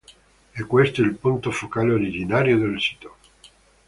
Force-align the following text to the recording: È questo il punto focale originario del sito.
È 0.49 0.65
questo 0.65 1.03
il 1.03 1.13
punto 1.13 1.51
focale 1.51 1.93
originario 1.93 2.57
del 2.57 2.81
sito. 2.81 3.17